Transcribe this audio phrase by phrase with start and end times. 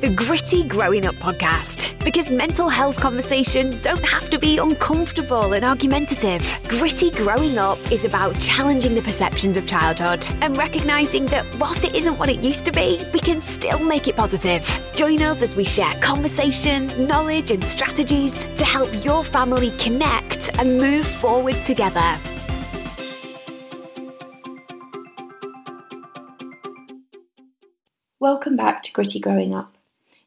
[0.00, 1.92] the Gritty Growing Up podcast.
[2.04, 6.42] Because mental health conversations don't have to be uncomfortable and argumentative.
[6.68, 11.94] Gritty Growing Up is about challenging the perceptions of childhood and recognizing that whilst it
[11.94, 14.68] isn't what it used to be, we can still make it positive.
[14.94, 20.78] Join us as we share conversations, knowledge, and strategies to help your family connect and
[20.78, 22.18] move forward together.
[28.20, 29.75] Welcome back to Gritty Growing Up.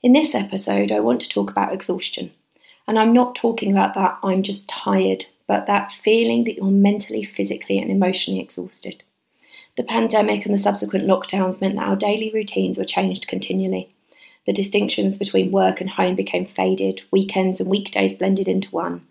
[0.02, 2.32] In this episode, I want to talk about exhaustion.
[2.88, 7.22] And I'm not talking about that I'm just tired, but that feeling that you're mentally,
[7.22, 9.04] physically, and emotionally exhausted.
[9.76, 13.94] The pandemic and the subsequent lockdowns meant that our daily routines were changed continually.
[14.46, 19.06] The distinctions between work and home became faded, weekends and weekdays blended into one.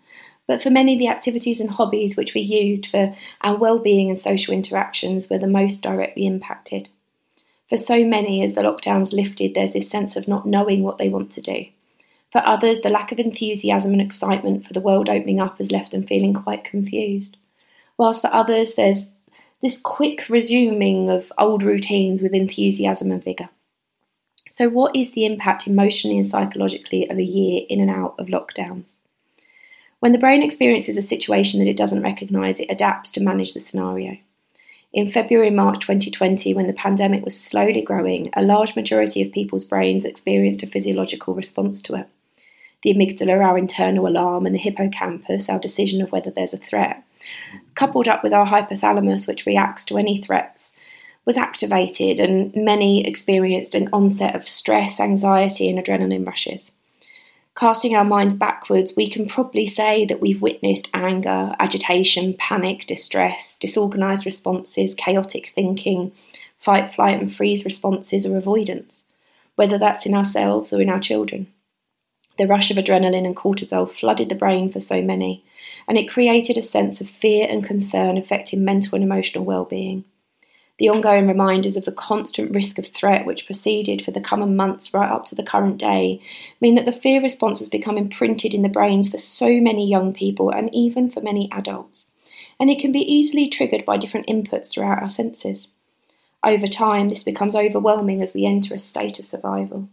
[0.47, 4.55] But for many, the activities and hobbies which we used for our well-being and social
[4.55, 6.89] interactions were the most directly impacted.
[7.69, 11.07] For so many, as the lockdowns lifted, there's this sense of not knowing what they
[11.07, 11.65] want to do.
[12.31, 15.91] For others, the lack of enthusiasm and excitement for the world opening up has left
[15.91, 17.37] them feeling quite confused.
[17.97, 19.11] Whilst for others, there's
[19.61, 23.49] this quick resuming of old routines with enthusiasm and vigour.
[24.49, 28.27] So, what is the impact emotionally and psychologically of a year in and out of
[28.27, 28.95] lockdowns?
[29.99, 33.59] When the brain experiences a situation that it doesn't recognise, it adapts to manage the
[33.59, 34.17] scenario.
[34.91, 39.63] In February March 2020, when the pandemic was slowly growing, a large majority of people's
[39.63, 42.07] brains experienced a physiological response to it.
[42.81, 47.03] The amygdala, our internal alarm, and the hippocampus, our decision of whether there's a threat,
[47.75, 50.71] coupled up with our hypothalamus, which reacts to any threats,
[51.23, 56.71] was activated, and many experienced an onset of stress, anxiety, and adrenaline rushes
[57.59, 63.57] casting our minds backwards, we can probably say that we've witnessed anger, agitation, panic, distress,
[63.59, 66.09] disorganised responses, chaotic thinking,
[66.57, 69.03] fight, flight, and freeze responses, or avoidance,
[69.55, 71.47] whether that's in ourselves or in our children.
[72.37, 75.43] The rush of adrenaline and cortisol flooded the brain for so many,
[75.85, 80.05] and it created a sense of fear and concern affecting mental and emotional well-being
[80.79, 84.93] the ongoing reminders of the constant risk of threat which proceeded for the coming months
[84.93, 86.21] right up to the current day
[86.61, 90.13] mean that the fear response has become imprinted in the brains for so many young
[90.13, 92.07] people and even for many adults.
[92.59, 95.71] And it can be easily triggered by different inputs throughout our senses.
[96.45, 99.89] Over time, this becomes overwhelming as we enter a state of survival.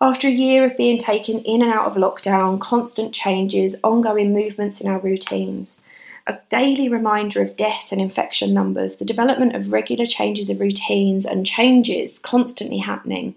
[0.00, 4.80] After a year of being taken in and out of lockdown, constant changes, ongoing movements
[4.80, 5.80] in our routines,
[6.28, 11.24] a daily reminder of death and infection numbers, the development of regular changes of routines
[11.24, 13.34] and changes constantly happening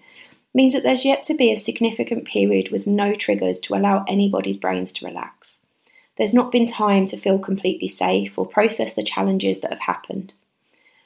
[0.54, 4.58] means that there's yet to be a significant period with no triggers to allow anybody's
[4.58, 5.56] brains to relax.
[6.18, 10.34] There's not been time to feel completely safe or process the challenges that have happened.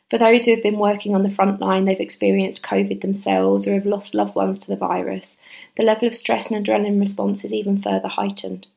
[0.10, 3.76] For those who have been working on the front line, they've experienced COVID themselves or
[3.76, 5.38] have lost loved ones to the virus.
[5.78, 8.68] The level of stress and adrenaline response is even further heightened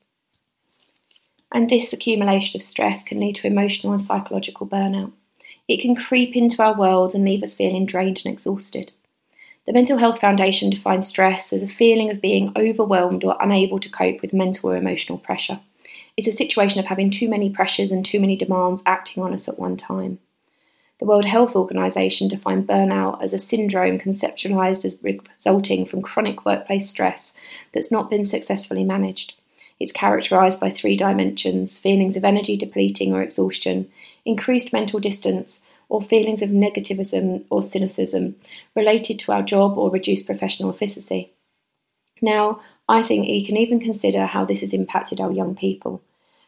[1.51, 5.11] and this accumulation of stress can lead to emotional and psychological burnout.
[5.67, 8.91] It can creep into our world and leave us feeling drained and exhausted.
[9.65, 13.89] The Mental Health Foundation defines stress as a feeling of being overwhelmed or unable to
[13.89, 15.59] cope with mental or emotional pressure.
[16.17, 19.47] It's a situation of having too many pressures and too many demands acting on us
[19.47, 20.19] at one time.
[20.99, 26.89] The World Health Organization defined burnout as a syndrome conceptualized as resulting from chronic workplace
[26.89, 27.33] stress
[27.71, 29.33] that's not been successfully managed.
[29.79, 33.89] It's characterized by three dimensions feelings of energy depleting or exhaustion,
[34.25, 38.35] increased mental distance, or feelings of negativism or cynicism
[38.75, 41.33] related to our job or reduced professional efficiency.
[42.21, 46.01] Now, I think you can even consider how this has impacted our young people,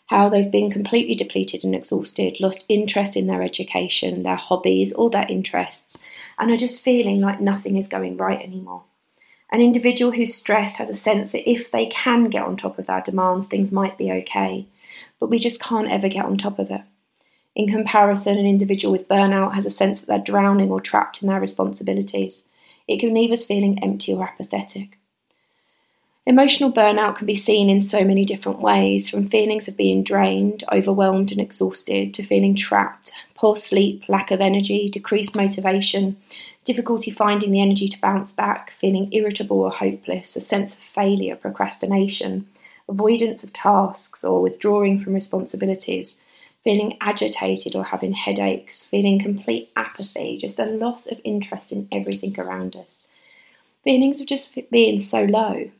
[0.08, 5.10] how they've been completely depleted and exhausted, lost interest in their education, their hobbies, or
[5.10, 5.98] their interests,
[6.38, 8.84] and are just feeling like nothing is going right anymore.
[9.52, 12.86] An individual who's stressed has a sense that if they can get on top of
[12.86, 14.66] their demands, things might be okay,
[15.20, 16.82] but we just can't ever get on top of it.
[17.54, 21.28] In comparison, an individual with burnout has a sense that they're drowning or trapped in
[21.28, 22.44] their responsibilities.
[22.88, 24.98] It can leave us feeling empty or apathetic.
[26.26, 30.64] Emotional burnout can be seen in so many different ways, from feelings of being drained,
[30.72, 36.16] overwhelmed, and exhausted, to feeling trapped, poor sleep, lack of energy, decreased motivation,
[36.64, 41.36] difficulty finding the energy to bounce back, feeling irritable or hopeless, a sense of failure,
[41.36, 42.48] procrastination,
[42.88, 46.20] avoidance of tasks or withdrawing from responsibilities,
[46.64, 52.40] feeling agitated or having headaches, feeling complete apathy, just a loss of interest in everything
[52.40, 53.02] around us.
[53.84, 55.72] Feelings of just being so low.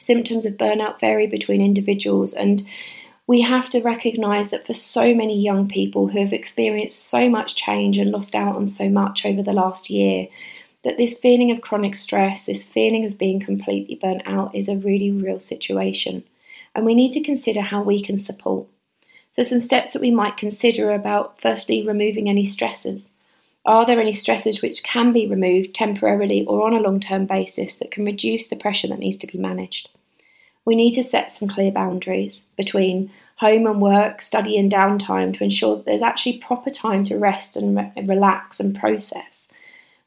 [0.00, 2.62] Symptoms of burnout vary between individuals and
[3.30, 7.54] we have to recognise that for so many young people who have experienced so much
[7.54, 10.26] change and lost out on so much over the last year,
[10.82, 14.74] that this feeling of chronic stress, this feeling of being completely burnt out, is a
[14.74, 16.24] really real situation.
[16.74, 18.66] And we need to consider how we can support.
[19.30, 23.10] So, some steps that we might consider about firstly, removing any stressors.
[23.64, 27.76] Are there any stressors which can be removed temporarily or on a long term basis
[27.76, 29.88] that can reduce the pressure that needs to be managed?
[30.70, 35.42] We need to set some clear boundaries between home and work, study and downtime to
[35.42, 39.48] ensure that there's actually proper time to rest and re- relax and process.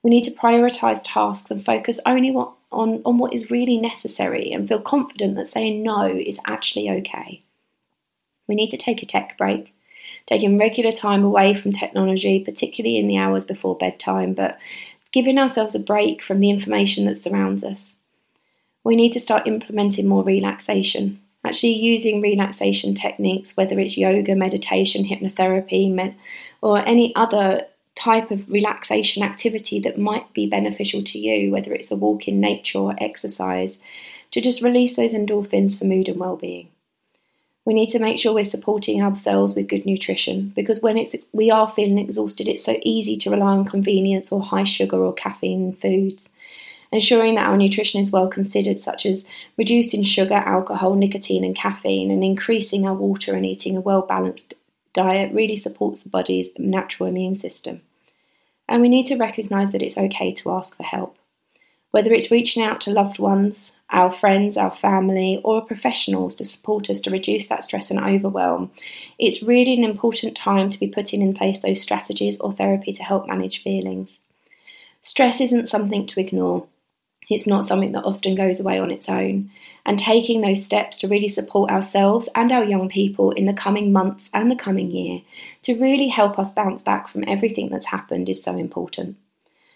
[0.03, 4.53] We need to prioritise tasks and focus only what, on, on what is really necessary
[4.53, 7.43] and feel confident that saying no is actually okay.
[8.47, 9.75] We need to take a tech break,
[10.27, 14.57] taking regular time away from technology, particularly in the hours before bedtime, but
[15.11, 17.97] giving ourselves a break from the information that surrounds us.
[18.83, 25.05] We need to start implementing more relaxation, actually using relaxation techniques, whether it's yoga, meditation,
[25.05, 26.15] hypnotherapy, med-
[26.61, 27.65] or any other
[27.95, 32.39] type of relaxation activity that might be beneficial to you, whether it's a walk in
[32.39, 33.79] nature or exercise,
[34.31, 36.67] to just release those endorphins for mood and well-being.
[37.65, 41.49] We need to make sure we're supporting ourselves with good nutrition because when it's we
[41.49, 45.71] are feeling exhausted, it's so easy to rely on convenience or high sugar or caffeine
[45.71, 46.29] foods.
[46.93, 52.11] Ensuring that our nutrition is well considered, such as reducing sugar, alcohol, nicotine, and caffeine,
[52.11, 54.53] and increasing our water and eating a well balanced
[54.93, 57.81] diet, really supports the body's natural immune system.
[58.69, 61.17] And we need to recognise that it's okay to ask for help.
[61.89, 66.91] Whether it's reaching out to loved ones, our friends, our family, or professionals to support
[66.91, 68.69] us to reduce that stress and overwhelm,
[69.17, 73.01] it's really an important time to be putting in place those strategies or therapy to
[73.01, 74.19] help manage feelings.
[75.01, 76.67] Stress isn't something to ignore.
[77.29, 79.51] It's not something that often goes away on its own.
[79.85, 83.91] And taking those steps to really support ourselves and our young people in the coming
[83.91, 85.21] months and the coming year
[85.63, 89.17] to really help us bounce back from everything that's happened is so important.